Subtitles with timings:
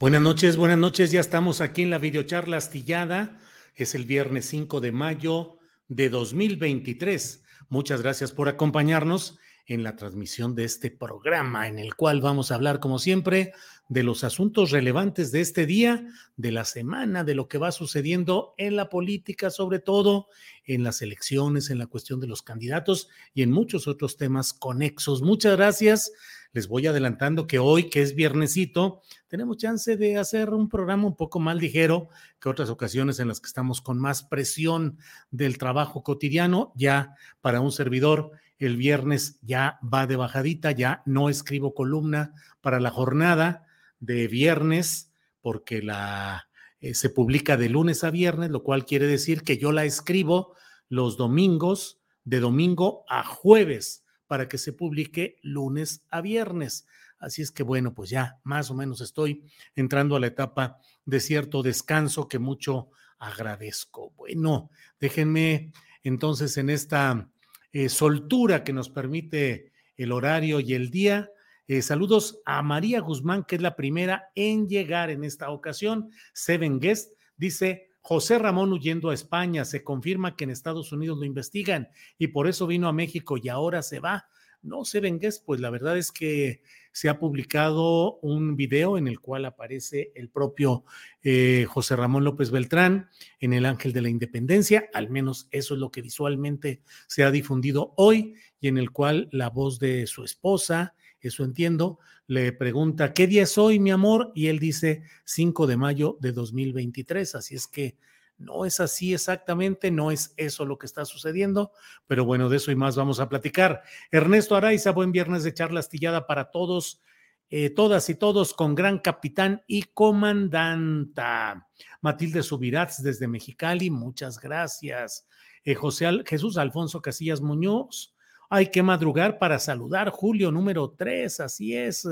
[0.00, 1.10] Buenas noches, buenas noches.
[1.10, 3.40] Ya estamos aquí en la videocharla astillada.
[3.74, 7.42] Es el viernes 5 de mayo de 2023.
[7.68, 12.54] Muchas gracias por acompañarnos en la transmisión de este programa en el cual vamos a
[12.54, 13.52] hablar, como siempre,
[13.88, 18.54] de los asuntos relevantes de este día, de la semana, de lo que va sucediendo
[18.56, 20.28] en la política, sobre todo
[20.64, 25.22] en las elecciones, en la cuestión de los candidatos y en muchos otros temas conexos.
[25.22, 26.12] Muchas gracias.
[26.52, 31.14] Les voy adelantando que hoy, que es viernesito, tenemos chance de hacer un programa un
[31.14, 32.08] poco más ligero
[32.40, 34.98] que otras ocasiones en las que estamos con más presión
[35.30, 36.72] del trabajo cotidiano.
[36.74, 42.80] Ya para un servidor, el viernes ya va de bajadita, ya no escribo columna para
[42.80, 43.66] la jornada
[44.00, 46.48] de viernes porque la
[46.80, 50.54] eh, se publica de lunes a viernes, lo cual quiere decir que yo la escribo
[50.88, 56.86] los domingos de domingo a jueves para que se publique lunes a viernes.
[57.18, 59.42] Así es que bueno, pues ya más o menos estoy
[59.74, 64.12] entrando a la etapa de cierto descanso que mucho agradezco.
[64.16, 65.72] Bueno, déjenme
[66.04, 67.28] entonces en esta
[67.72, 71.30] eh, soltura que nos permite el horario y el día.
[71.66, 76.10] Eh, saludos a María Guzmán, que es la primera en llegar en esta ocasión.
[76.32, 81.26] Seven Guest dice, José Ramón huyendo a España, se confirma que en Estados Unidos lo
[81.26, 84.30] investigan y por eso vino a México y ahora se va.
[84.62, 89.20] No, Seven Guest, pues la verdad es que se ha publicado un video en el
[89.20, 90.86] cual aparece el propio
[91.22, 93.10] eh, José Ramón López Beltrán
[93.40, 97.30] en El Ángel de la Independencia, al menos eso es lo que visualmente se ha
[97.30, 103.12] difundido hoy, y en el cual la voz de su esposa, eso entiendo, le pregunta,
[103.12, 104.30] ¿qué día es hoy, mi amor?
[104.34, 107.96] Y él dice 5 de mayo de 2023, así es que
[108.38, 111.72] no es así exactamente, no es eso lo que está sucediendo,
[112.06, 113.82] pero bueno, de eso y más vamos a platicar.
[114.12, 117.02] Ernesto Araiza, buen viernes de charla astillada para todos,
[117.50, 121.66] eh, todas y todos, con gran capitán y comandanta.
[122.00, 125.26] Matilde Subirats desde Mexicali, muchas gracias.
[125.64, 128.14] Eh, José Al Jesús Alfonso Casillas Muñoz,
[128.48, 130.10] hay que madrugar para saludar.
[130.10, 132.06] Julio número 3, así es.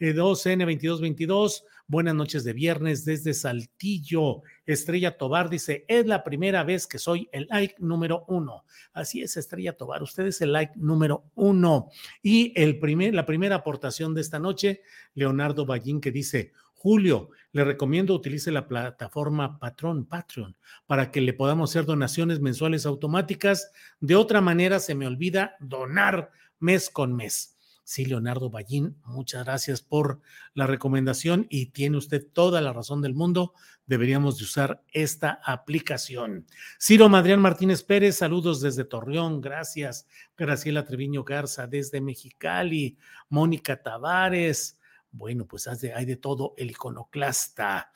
[0.00, 1.64] Eh, 2N2222.
[1.86, 4.42] Buenas noches de viernes desde Saltillo.
[4.66, 8.64] Estrella Tobar dice: Es la primera vez que soy el like número uno.
[8.92, 10.02] Así es, Estrella Tobar.
[10.02, 11.90] Usted es el like número uno.
[12.22, 14.82] Y el primer, la primera aportación de esta noche,
[15.14, 20.56] Leonardo Ballín, que dice: Julio, le recomiendo utilice la plataforma Patrón, Patreon,
[20.86, 23.72] para que le podamos hacer donaciones mensuales automáticas.
[23.98, 26.30] De otra manera, se me olvida donar
[26.60, 27.56] mes con mes.
[27.82, 30.20] Sí, Leonardo Ballín, muchas gracias por
[30.54, 33.54] la recomendación y tiene usted toda la razón del mundo.
[33.86, 36.46] Deberíamos de usar esta aplicación.
[36.78, 40.06] Ciro Madrián Martínez Pérez, saludos desde Torreón, gracias.
[40.36, 42.98] Graciela Treviño Garza desde Mexicali,
[43.30, 44.77] Mónica Tavares.
[45.10, 47.90] Bueno, pues hay de, todo el iconoclasta.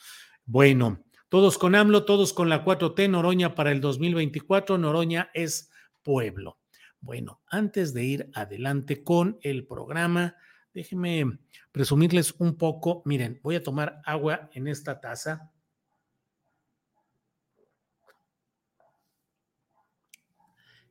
[0.44, 4.78] Bueno, todos con AMLO, todos con la 4T, Noroña para el 2024.
[4.78, 5.70] Noroña es
[6.02, 6.58] pueblo.
[7.00, 10.36] Bueno, antes de ir adelante con el programa,
[10.72, 11.38] déjenme
[11.70, 13.02] presumirles un poco.
[13.04, 15.50] Miren, voy a tomar agua en esta taza.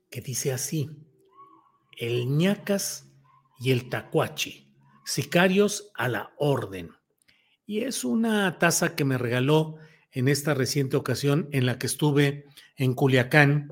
[0.10, 0.90] Que dice así:
[1.98, 3.08] el ñacas
[3.60, 4.71] y el tacuachi,
[5.12, 6.92] sicarios a la orden.
[7.66, 9.78] Y es una taza que me regaló
[10.12, 13.70] en esta reciente ocasión en la que estuve en Culiacán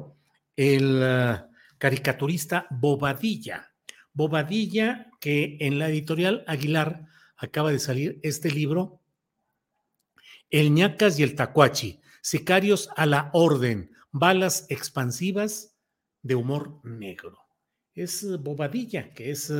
[0.55, 1.01] el.
[1.01, 1.49] Uh,
[1.79, 3.73] caricaturista Bobadilla.
[4.13, 7.07] Bobadilla, que en la editorial Aguilar
[7.37, 9.01] acaba de salir este libro,
[10.51, 15.77] El ñacas y el tacuachi, sicarios a la orden, balas expansivas
[16.21, 17.39] de humor negro.
[17.95, 19.51] Es Bobadilla, que es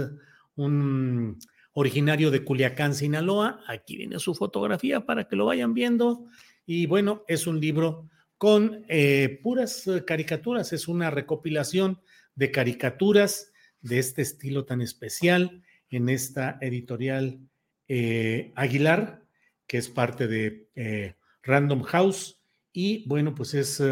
[0.56, 1.40] un
[1.74, 3.62] originario de Culiacán, Sinaloa.
[3.68, 6.26] Aquí viene su fotografía para que lo vayan viendo.
[6.66, 12.00] Y bueno, es un libro con eh, puras eh, caricaturas, es una recopilación
[12.36, 13.52] de caricaturas
[13.82, 17.40] de este estilo tan especial en esta editorial
[17.88, 19.26] eh, Aguilar,
[19.68, 22.40] que es parte de Random House.
[22.72, 23.84] Y bueno, pues es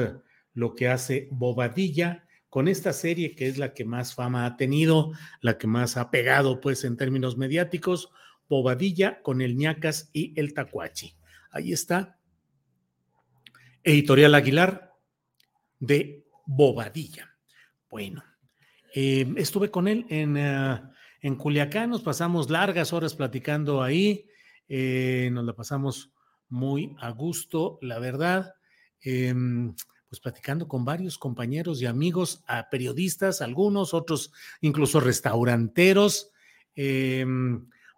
[0.53, 5.11] lo que hace Bobadilla con esta serie que es la que más fama ha tenido,
[5.41, 8.09] la que más ha pegado pues en términos mediáticos,
[8.49, 11.15] Bobadilla con el ñacas y el tacuachi.
[11.51, 12.17] Ahí está
[13.83, 14.93] Editorial Aguilar
[15.79, 17.35] de Bobadilla.
[17.89, 18.23] Bueno,
[18.93, 20.91] eh, estuve con él en, uh,
[21.21, 24.25] en, Culiacán, nos pasamos largas horas platicando ahí,
[24.67, 26.11] eh, nos la pasamos
[26.49, 28.55] muy a gusto, la verdad,
[29.01, 29.33] eh,
[30.09, 34.31] pues platicando con varios compañeros y amigos, a periodistas, algunos, otros
[34.61, 36.31] incluso restauranteros,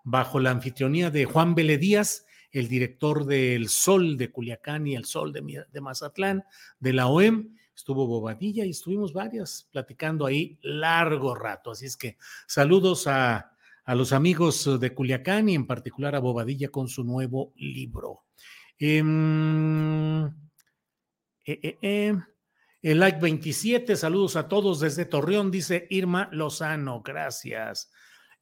[0.03, 5.05] bajo la anfitrionía de Juan Vélez Díaz, el director del Sol de Culiacán y el
[5.05, 6.43] Sol de, Mazatlán,
[6.79, 11.71] de la OEM, estuvo Bobadilla y estuvimos varias platicando ahí largo rato.
[11.71, 12.17] Así es que
[12.47, 13.51] saludos a,
[13.85, 18.21] los amigos de Culiacán y en particular a Bobadilla con su nuevo libro.
[18.77, 20.31] Em,
[21.45, 22.13] eh, eh, eh,
[22.81, 27.91] el like 27, saludos a todos desde Torreón, dice Irma Lozano, gracias.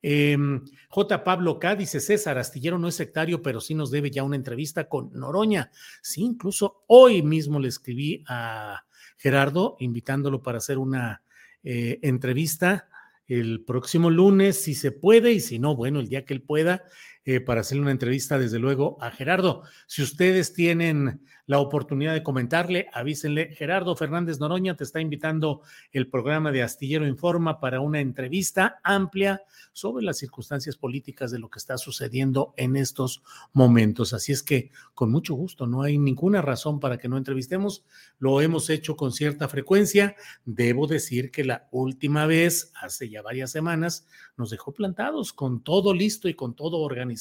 [0.02, 1.24] Em, J.
[1.24, 1.76] Pablo K.
[1.76, 5.72] dice, César Astillero no es sectario, pero sí nos debe ya una entrevista con Noroña.
[6.02, 8.84] Sí, incluso hoy mismo le escribí a
[9.18, 11.24] Gerardo invitándolo para hacer una
[11.64, 12.88] entrevista
[13.28, 16.84] el próximo lunes, si se puede, y si no, bueno, el día que él pueda,
[17.30, 19.64] eh, para hacerle una entrevista, desde luego, a Gerardo.
[19.86, 23.56] Si ustedes tienen la oportunidad de comentarle, avísenle.
[23.56, 29.42] Gerardo Fernández Noroña te está invitando el programa de Astillero Informa para una entrevista amplia
[29.72, 34.14] sobre las circunstancias políticas de lo que está sucediendo en estos momentos.
[34.14, 37.86] Así es que con mucho gusto, no hay ninguna razón para que no entrevistemos.
[38.20, 40.16] Lo hemos hecho con cierta frecuencia.
[40.46, 45.94] Debo decir que la última vez, hace ya varias semanas, nos dejó plantados con todo
[45.94, 47.17] listo y con todo organizado,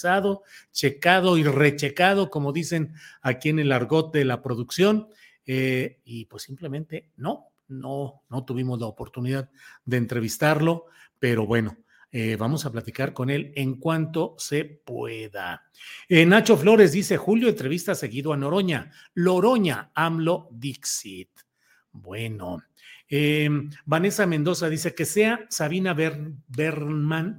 [0.73, 5.09] checado y rechecado, como dicen aquí en el argot de la producción
[5.47, 9.49] eh, y pues simplemente no, no, no tuvimos la oportunidad
[9.85, 10.87] de entrevistarlo,
[11.19, 11.77] pero bueno.
[12.13, 15.65] Eh, vamos a platicar con él en cuanto se pueda.
[16.09, 18.91] Eh, Nacho Flores dice: Julio, entrevista seguido a Noroña.
[19.15, 21.31] Loroña, AMLO Dixit.
[21.93, 22.63] Bueno.
[23.85, 27.37] Vanessa Mendoza dice que sea Sabina Bernam,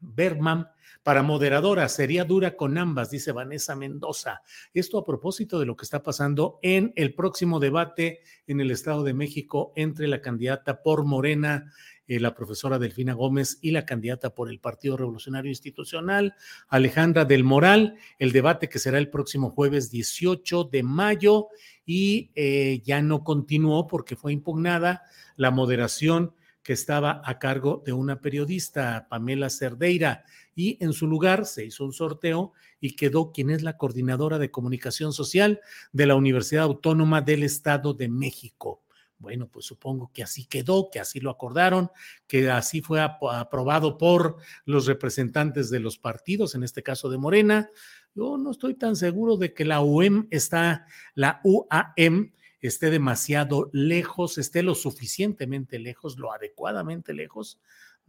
[0.00, 0.68] Berman
[1.02, 4.42] para moderadora, sería dura con ambas, dice Vanessa Mendoza.
[4.72, 9.02] Esto a propósito de lo que está pasando en el próximo debate en el Estado
[9.02, 11.72] de México entre la candidata por Morena,
[12.06, 16.34] eh, la profesora Delfina Gómez, y la candidata por el Partido Revolucionario Institucional,
[16.68, 21.48] Alejandra del Moral, el debate que será el próximo jueves 18 de mayo
[21.84, 25.02] y eh, ya no continuó porque fue impugnada
[25.36, 31.46] la moderación que estaba a cargo de una periodista, Pamela Cerdeira, y en su lugar
[31.46, 35.60] se hizo un sorteo y quedó quien es la coordinadora de comunicación social
[35.92, 38.82] de la Universidad Autónoma del Estado de México.
[39.22, 41.90] Bueno, pues supongo que así quedó, que así lo acordaron,
[42.26, 47.70] que así fue aprobado por los representantes de los partidos, en este caso de Morena.
[48.16, 54.38] Yo no estoy tan seguro de que la UEM está, la UAM esté demasiado lejos,
[54.38, 57.60] esté lo suficientemente lejos, lo adecuadamente lejos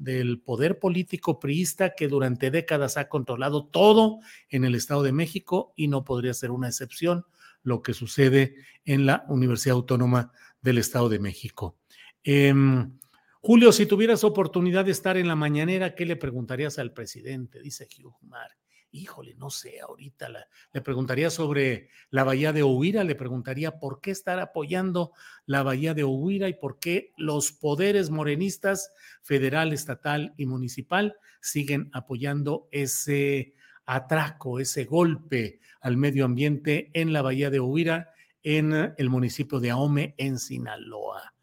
[0.04, 4.20] del poder político priista que durante décadas ha controlado todo
[4.50, 7.26] en el Estado de México y no podría ser una excepción
[7.64, 11.78] lo que sucede en la Universidad Autónoma del Estado de México.
[12.24, 12.98] Em,
[13.40, 17.62] Julio, si tuvieras oportunidad de estar en la mañanera, ¿qué le preguntarías al presidente?
[17.62, 18.63] Dice Hugh Mark
[18.94, 20.30] híjole, no sé, ahorita
[20.72, 25.14] le preguntaría sobre la bahía de Ohuira, le preguntaría por qué estar apoyando
[25.46, 31.90] la bahía de Ohuira y por qué los poderes morenistas federal, estatal y municipal siguen
[31.92, 39.10] apoyando ese atraco, ese golpe al medio ambiente en la bahía de Ohuira, en el
[39.10, 41.34] municipio de Ahome, en Sinaloa.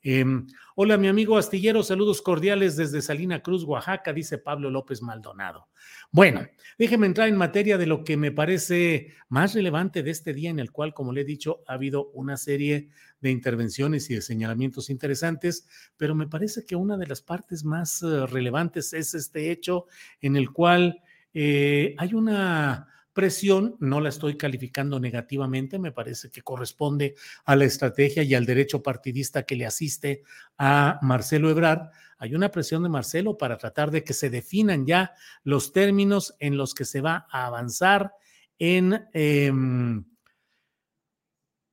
[0.00, 0.46] Em,
[0.76, 5.68] hola, mi amigo astillero, saludos cordiales desde Salina Cruz, Oaxaca, dice Pablo López Maldonado.
[6.10, 6.46] Bueno,
[6.78, 10.58] déjeme entrar en materia de lo que me parece más relevante de este día en
[10.58, 12.88] el cual, como le he dicho, ha habido una serie
[13.20, 15.66] de intervenciones y de señalamientos interesantes,
[15.98, 19.86] pero me parece que una de las partes más eh, relevantes es este hecho
[20.22, 21.02] en el cual
[21.34, 22.88] eh, hay una
[23.18, 28.46] presión, no la estoy calificando negativamente, me parece que corresponde a la estrategia y al
[28.46, 30.22] derecho partidista que le asiste
[30.56, 31.90] a Marcelo Ebrard.
[32.18, 36.56] Hay una presión de Marcelo para tratar de que se definan ya los términos en
[36.56, 38.12] los que se va a avanzar
[38.56, 40.04] en em,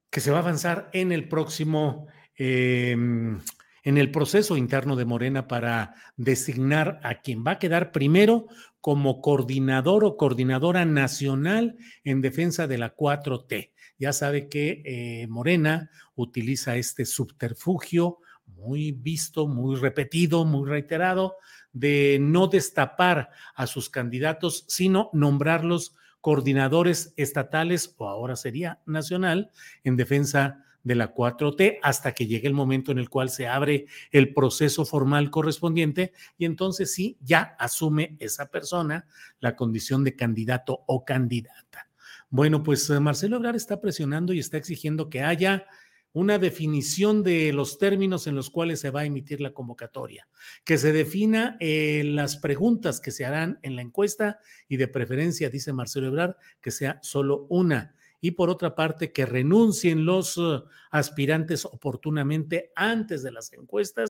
[0.10, 3.40] que se va a avanzar en el próximo em,
[3.86, 8.48] en el proceso interno de Morena para designar a quien va a quedar primero
[8.82, 13.72] como coordinador o coordinadora nacional en defensa de la 4T.
[14.00, 21.36] Ya sabe que eh, Morena utiliza este subterfugio muy visto, muy repetido, muy reiterado,
[21.72, 29.52] de no destapar a sus candidatos, sino nombrarlos coordinadores estatales o ahora sería nacional
[29.84, 33.88] en defensa de la 4T hasta que llegue el momento en el cual se abre
[34.12, 39.08] el proceso formal correspondiente y entonces sí, ya asume esa persona
[39.40, 41.90] la condición de candidato o candidata.
[42.30, 45.66] Bueno, pues eh, Marcelo Ebrard está presionando y está exigiendo que haya
[46.14, 50.30] una definición de los términos en los cuales se va a emitir la convocatoria,
[50.64, 54.40] que se defina eh, las preguntas que se harán en la encuesta
[54.70, 59.26] y de preferencia, dice Marcelo Ebrard, que sea solo una y por otra parte que
[59.26, 64.10] renuncien los uh, aspirantes oportunamente antes de las encuestas.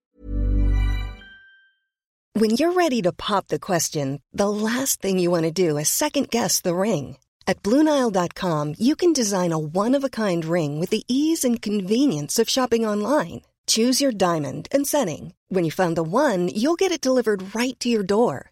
[2.34, 5.88] When you're ready to pop the question, the last thing you want to do is
[5.88, 7.18] second guess the ring.
[7.48, 12.86] At BlueNile.com you can design a one-of-a-kind ring with the ease and convenience of shopping
[12.86, 13.42] online.
[13.68, 15.34] Choose your diamond and setting.
[15.48, 18.52] When you find the one, you'll get it delivered right to your door.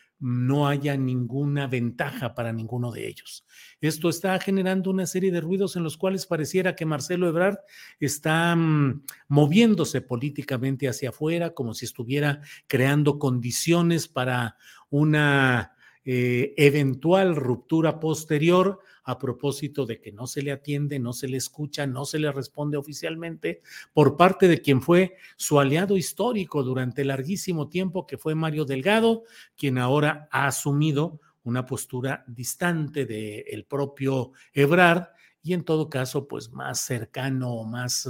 [0.21, 3.45] no haya ninguna ventaja para ninguno de ellos.
[3.81, 7.57] Esto está generando una serie de ruidos en los cuales pareciera que Marcelo Ebrard
[7.99, 14.57] está mm, moviéndose políticamente hacia afuera, como si estuviera creando condiciones para
[14.91, 15.73] una
[16.05, 21.37] eh, eventual ruptura posterior a propósito de que no se le atiende, no se le
[21.37, 23.61] escucha, no se le responde oficialmente
[23.93, 29.23] por parte de quien fue su aliado histórico durante larguísimo tiempo, que fue Mario Delgado,
[29.55, 35.07] quien ahora ha asumido una postura distante del propio Ebrard
[35.43, 38.09] y en todo caso, pues más cercano o más eh,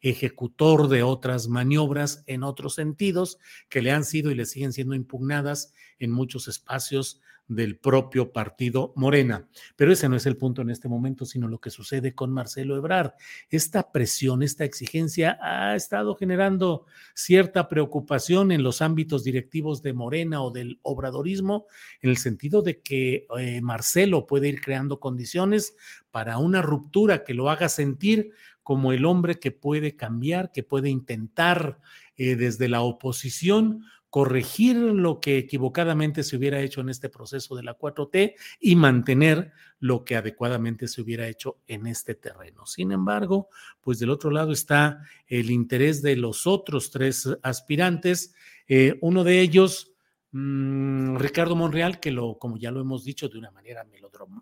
[0.00, 4.94] ejecutor de otras maniobras en otros sentidos que le han sido y le siguen siendo
[4.94, 7.20] impugnadas en muchos espacios
[7.54, 9.48] del propio partido Morena.
[9.76, 12.76] Pero ese no es el punto en este momento, sino lo que sucede con Marcelo
[12.76, 13.12] Ebrard.
[13.50, 20.42] Esta presión, esta exigencia ha estado generando cierta preocupación en los ámbitos directivos de Morena
[20.42, 21.66] o del obradorismo,
[22.00, 25.74] en el sentido de que eh, Marcelo puede ir creando condiciones
[26.10, 28.32] para una ruptura que lo haga sentir
[28.62, 31.80] como el hombre que puede cambiar, que puede intentar
[32.16, 37.62] eh, desde la oposición corregir lo que equivocadamente se hubiera hecho en este proceso de
[37.62, 42.66] la 4T y mantener lo que adecuadamente se hubiera hecho en este terreno.
[42.66, 43.48] Sin embargo,
[43.80, 48.34] pues del otro lado está el interés de los otros tres aspirantes.
[48.68, 49.91] Eh, uno de ellos,
[50.34, 53.84] Mm, Ricardo Monreal, que lo, como ya lo hemos dicho, de una manera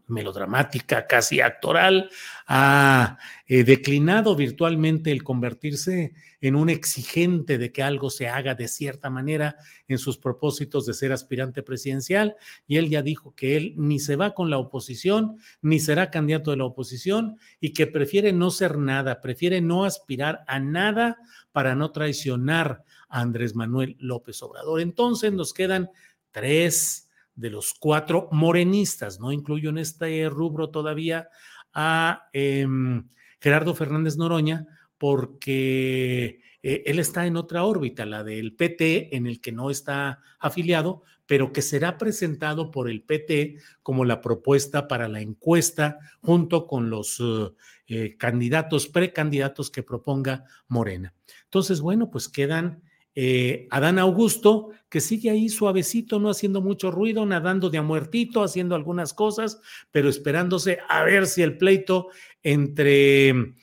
[0.06, 2.08] melodramática, casi actoral,
[2.46, 8.68] ha eh, declinado virtualmente el convertirse en un exigente de que algo se haga de
[8.68, 9.56] cierta manera
[9.92, 12.36] en sus propósitos de ser aspirante presidencial.
[12.66, 16.50] Y él ya dijo que él ni se va con la oposición, ni será candidato
[16.50, 21.18] de la oposición y que prefiere no ser nada, prefiere no aspirar a nada
[21.52, 24.80] para no traicionar Andrés Manuel López Obrador.
[24.80, 25.90] Entonces nos quedan
[26.30, 31.28] tres de los cuatro morenistas, no incluyo en este rubro todavía
[31.72, 33.08] a em,
[33.40, 34.66] Gerardo Fernández Noroña,
[34.98, 40.20] porque eh, él está en otra órbita, la del PT, en el que no está
[40.38, 46.66] afiliado, pero que será presentado por el PT como la propuesta para la encuesta junto
[46.66, 47.54] con los uh,
[47.86, 51.14] eh, candidatos, precandidatos que proponga Morena.
[51.44, 52.82] Entonces, bueno, pues quedan
[53.14, 58.42] eh, Adán Augusto, que sigue ahí suavecito, no haciendo mucho ruido, nadando de a muertito,
[58.42, 62.08] haciendo algunas cosas, pero esperándose a ver si el pleito
[62.42, 63.54] entre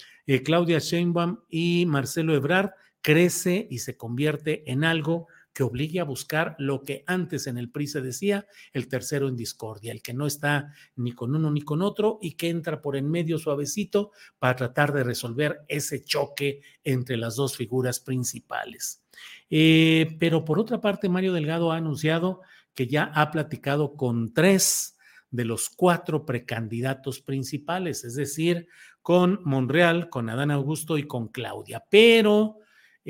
[0.43, 2.71] Claudia Sheinbaum y Marcelo Ebrard
[3.07, 7.71] crece y se convierte en algo que obligue a buscar lo que antes en el
[7.71, 11.61] PRI se decía, el tercero en discordia, el que no está ni con uno ni
[11.61, 16.59] con otro y que entra por en medio suavecito para tratar de resolver ese choque
[16.83, 19.05] entre las dos figuras principales.
[19.49, 22.41] Eh, pero por otra parte, Mario Delgado ha anunciado
[22.73, 24.97] que ya ha platicado con tres
[25.31, 28.67] de los cuatro precandidatos principales, es decir,
[29.01, 31.85] con Monreal, con Adán Augusto y con Claudia.
[31.89, 32.57] Pero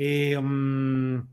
[0.00, 1.28] eh, mm,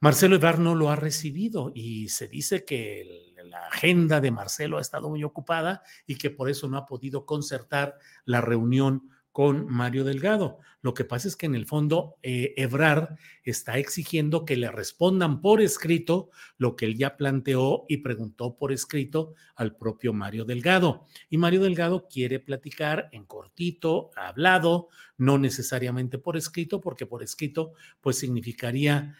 [0.00, 4.82] Marcelo Ebrard no lo ha recibido y se dice que la agenda de Marcelo ha
[4.82, 7.96] estado muy ocupada y que por eso no ha podido concertar
[8.26, 10.58] la reunión con Mario Delgado.
[10.82, 15.42] Lo que pasa es que en el fondo eh, Ebrard está exigiendo que le respondan
[15.42, 21.06] por escrito lo que él ya planteó y preguntó por escrito al propio Mario Delgado.
[21.28, 27.74] Y Mario Delgado quiere platicar en cortito, hablado, no necesariamente por escrito, porque por escrito
[28.00, 29.14] pues significaría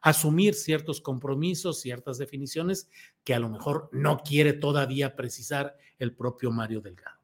[0.00, 2.88] asumir ciertos compromisos, ciertas definiciones
[3.24, 7.17] que a lo mejor no quiere todavía precisar el propio Mario Delgado.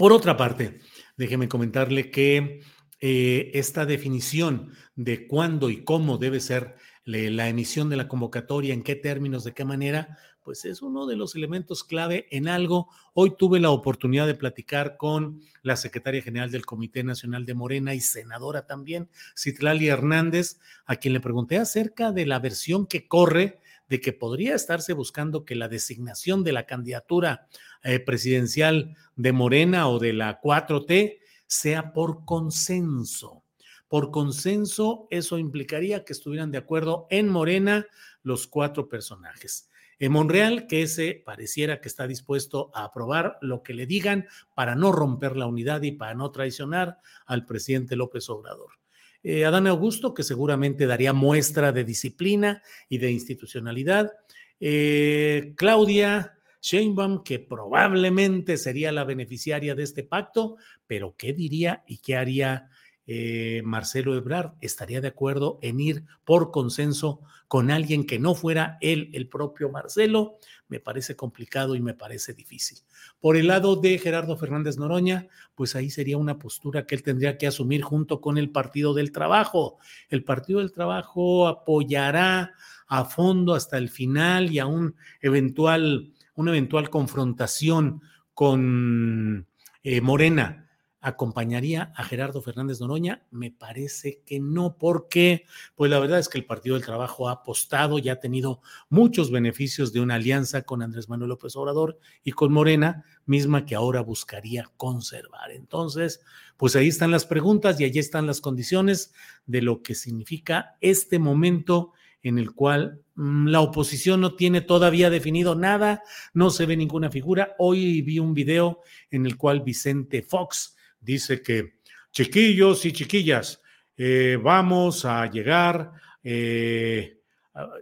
[0.00, 0.78] Por otra parte,
[1.18, 2.62] déjeme comentarle que
[3.02, 8.82] eh, esta definición de cuándo y cómo debe ser la emisión de la convocatoria, en
[8.82, 12.88] qué términos, de qué manera, pues es uno de los elementos clave en algo.
[13.12, 17.92] Hoy tuve la oportunidad de platicar con la secretaria general del Comité Nacional de Morena
[17.92, 23.60] y senadora también, Citlali Hernández, a quien le pregunté acerca de la versión que corre
[23.90, 27.48] de que podría estarse buscando que la designación de la candidatura
[27.82, 33.42] eh, presidencial de Morena o de la 4T sea por consenso.
[33.88, 37.88] Por consenso, eso implicaría que estuvieran de acuerdo en Morena
[38.22, 39.68] los cuatro personajes.
[39.98, 44.76] En Monreal, que ese pareciera que está dispuesto a aprobar lo que le digan para
[44.76, 48.79] no romper la unidad y para no traicionar al presidente López Obrador.
[49.22, 54.10] Eh, Adán Augusto, que seguramente daría muestra de disciplina y de institucionalidad.
[54.58, 60.56] Eh, Claudia Sheinbaum, que probablemente sería la beneficiaria de este pacto,
[60.86, 62.68] pero ¿qué diría y qué haría
[63.12, 64.52] eh, Marcelo Ebrard?
[64.60, 69.68] ¿Estaría de acuerdo en ir por consenso con alguien que no fuera él, el propio
[69.68, 70.38] Marcelo?
[70.68, 72.78] Me parece complicado y me parece difícil.
[73.18, 77.36] Por el lado de Gerardo Fernández Noroña, pues ahí sería una postura que él tendría
[77.36, 79.78] que asumir junto con el Partido del Trabajo.
[80.08, 82.52] El Partido del Trabajo apoyará
[82.86, 88.02] a fondo hasta el final y a un eventual una eventual confrontación
[88.34, 89.48] con
[89.82, 90.69] eh, Morena
[91.00, 93.24] acompañaría a Gerardo Fernández Noroña?
[93.30, 97.32] Me parece que no, porque pues la verdad es que el Partido del Trabajo ha
[97.32, 102.32] apostado y ha tenido muchos beneficios de una alianza con Andrés Manuel López Obrador y
[102.32, 105.52] con Morena, misma que ahora buscaría conservar.
[105.52, 106.20] Entonces,
[106.56, 109.12] pues ahí están las preguntas y allí están las condiciones
[109.46, 115.10] de lo que significa este momento en el cual mm, la oposición no tiene todavía
[115.10, 116.02] definido nada,
[116.34, 117.54] no se ve ninguna figura.
[117.58, 121.80] Hoy vi un video en el cual Vicente Fox dice que,
[122.12, 123.60] chiquillos y chiquillas,
[123.96, 127.18] eh, vamos a llegar, eh,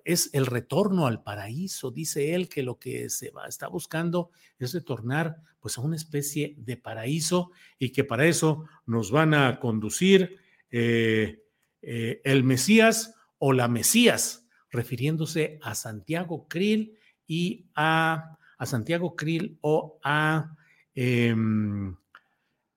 [0.05, 4.73] es el retorno al paraíso, dice él que lo que se va, está buscando es
[4.73, 10.39] retornar pues a una especie de paraíso y que para eso nos van a conducir
[10.71, 11.43] eh,
[11.81, 19.99] el Mesías o la Mesías, refiriéndose a Santiago Krill y a, a Santiago Krill o
[20.03, 20.57] a
[20.95, 21.97] em,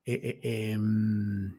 [0.05, 1.57] eh, eh, em,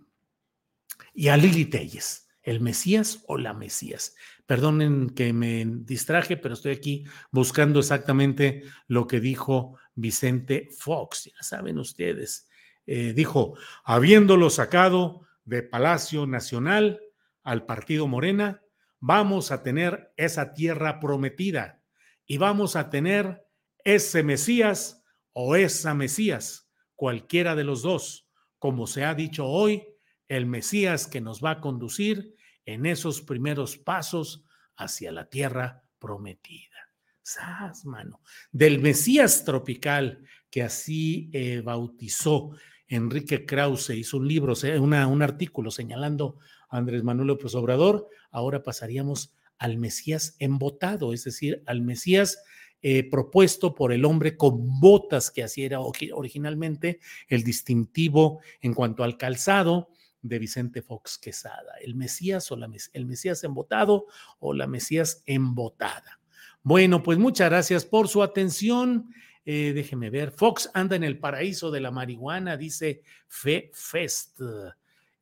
[1.14, 4.14] y a Lili Telles, el Mesías o la Mesías.
[4.46, 11.24] Perdonen que me distraje, pero estoy aquí buscando exactamente lo que dijo Vicente Fox.
[11.24, 12.48] Ya saben ustedes,
[12.86, 17.00] eh, dijo, habiéndolo sacado de Palacio Nacional
[17.42, 18.62] al Partido Morena,
[19.00, 21.82] vamos a tener esa tierra prometida
[22.26, 23.44] y vamos a tener
[23.84, 28.21] ese Mesías o esa Mesías, cualquiera de los dos,
[28.62, 29.82] como se ha dicho hoy,
[30.28, 34.44] el Mesías que nos va a conducir en esos primeros pasos
[34.76, 36.76] hacia la tierra prometida.
[37.22, 38.20] Sas, mano.
[38.52, 42.52] Del Mesías tropical que así eh, bautizó
[42.86, 49.34] Enrique Krause, hizo un libro, un artículo señalando a Andrés Manuel López Obrador, ahora pasaríamos
[49.58, 52.38] al Mesías embotado, es decir, al Mesías
[52.82, 59.04] eh, propuesto por el hombre con botas, que así era originalmente el distintivo en cuanto
[59.04, 59.88] al calzado
[60.20, 64.06] de Vicente Fox Quesada, el Mesías o la, el Mesías embotado
[64.38, 66.20] o la Mesías embotada.
[66.62, 69.12] Bueno, pues muchas gracias por su atención.
[69.44, 70.30] Eh, déjeme ver.
[70.30, 74.40] Fox anda en el paraíso de la marihuana, dice Fe Fest.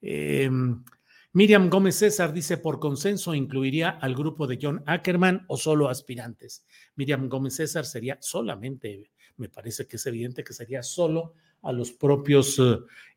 [0.02, 0.84] Em,
[1.32, 6.66] Miriam Gómez César dice, por consenso, ¿incluiría al grupo de John Ackerman o solo aspirantes?
[6.96, 11.92] Miriam Gómez César sería solamente, me parece que es evidente que sería solo a los
[11.92, 12.60] propios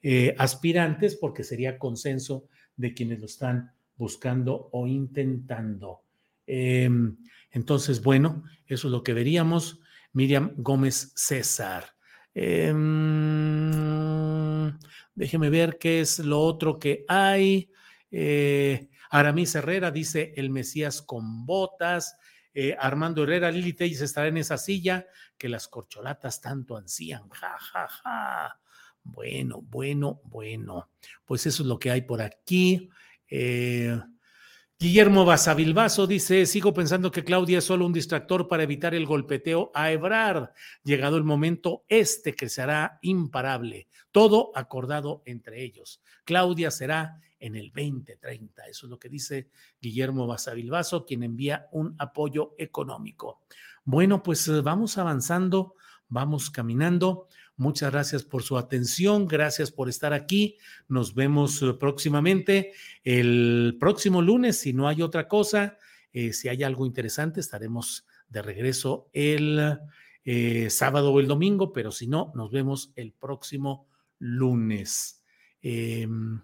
[0.03, 6.03] eh, aspirantes, porque sería consenso de quienes lo están buscando o intentando.
[6.45, 7.17] Em,
[7.49, 9.79] entonces, bueno, eso es lo que veríamos.
[10.11, 11.85] Miriam Gómez César.
[12.35, 13.71] Em,
[15.15, 17.71] déjeme ver qué es lo otro que hay.
[18.15, 22.15] Eh, Aramis Herrera dice el Mesías con botas.
[22.53, 27.27] Eh, Armando Herrera, Lili Telles estará en esa silla que las corcholatas tanto ansían.
[27.29, 28.59] Ja, ja, ja.
[29.03, 30.91] Bueno, bueno, bueno.
[31.25, 32.87] Pues eso es lo que hay por aquí.
[33.27, 33.99] Eh,
[34.77, 39.71] Guillermo Basavilbaso dice, sigo pensando que Claudia es solo un distractor para evitar el golpeteo
[39.73, 40.49] a Ebrard.
[40.83, 43.87] Llegado el momento, este que será imparable.
[44.11, 46.01] Todo acordado entre ellos.
[46.25, 48.67] Claudia será en el 2030.
[48.67, 49.49] Eso es lo que dice
[49.81, 53.41] Guillermo Basavilbaso, quien envía un apoyo económico.
[53.83, 55.75] Bueno, pues eh, vamos avanzando,
[56.07, 57.27] vamos caminando.
[57.57, 60.57] Muchas gracias por su atención, gracias por estar aquí.
[60.87, 62.71] Nos vemos eh, próximamente
[63.03, 65.77] el próximo lunes, si no hay otra cosa,
[66.13, 69.79] eh, si hay algo interesante, estaremos de regreso el
[70.69, 75.21] sábado o el domingo, pero si no, nos vemos el próximo lunes.
[75.61, 76.41] Em,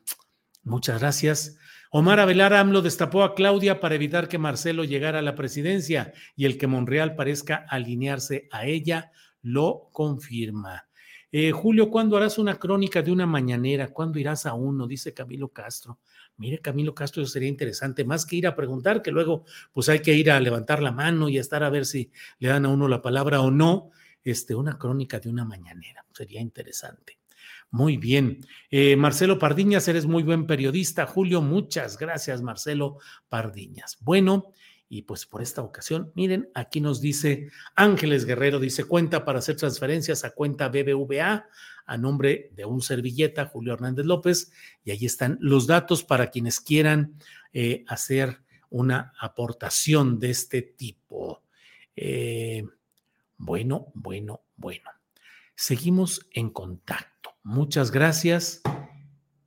[0.70, 1.58] muchas gracias.
[1.92, 6.46] Omar Avelar AMLO destapó a Claudia para evitar que Marcelo llegara a la presidencia y
[6.46, 10.88] el que Monreal parezca alinearse a ella lo confirma.
[11.32, 13.88] Eh, Julio, ¿cuándo harás una crónica de una mañanera?
[13.90, 14.88] ¿Cuándo irás a uno?
[14.88, 16.00] Dice Camilo Castro.
[16.38, 20.00] Mire, Camilo Castro, eso sería interesante, más que ir a preguntar, que luego pues hay
[20.00, 22.70] que ir a levantar la mano y a estar a ver si le dan a
[22.70, 23.92] uno la palabra o no.
[24.24, 27.19] Este, una crónica de una mañanera, sería interesante.
[27.72, 28.40] Muy bien.
[28.72, 31.06] Eh, Marcelo Pardiñas, eres muy buen periodista.
[31.06, 33.98] Julio, muchas gracias, Marcelo Pardiñas.
[34.02, 34.54] Bueno,
[34.92, 39.56] y pues por esta ocasión, miren, aquí nos dice Ángeles Guerrero, dice cuenta para hacer
[39.56, 41.46] transferencias a cuenta BBVA
[41.86, 44.52] a nombre de un servilleta, Julio Hernández López,
[44.84, 47.16] y ahí están los datos para quienes quieran
[47.54, 51.44] eh, hacer una aportación de este tipo.
[51.96, 52.64] Eh,
[53.38, 54.90] bueno, bueno, bueno.
[55.56, 57.32] Seguimos en contacto.
[57.50, 58.62] Muchas gracias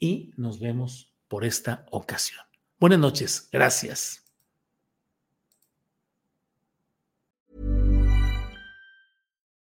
[0.00, 2.40] y nos vemos por esta ocasión.
[2.80, 3.48] Buenas noches.
[3.52, 4.18] Gracias.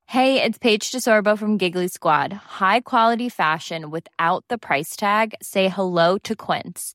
[0.04, 2.34] Hey, it's Paige DeSorbo from Giggly Squad.
[2.60, 5.34] High quality fashion without the price tag.
[5.40, 6.94] Say hello to Quince.